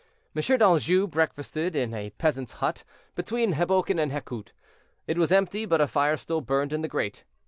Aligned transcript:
M. 0.35 0.57
d'Anjou 0.57 1.05
breakfasted 1.05 1.75
in 1.75 1.93
a 1.93 2.09
peasant's 2.09 2.53
hut, 2.53 2.83
between 3.13 3.53
Heboken 3.53 3.99
and 3.99 4.11
Heckhout. 4.11 4.51
It 5.05 5.19
was 5.19 5.31
empty, 5.31 5.67
but 5.67 5.79
a 5.79 5.85
fire 5.85 6.17
still 6.17 6.41
burned 6.41 6.73
in 6.73 6.81
the 6.81 6.87
grate. 6.87 7.23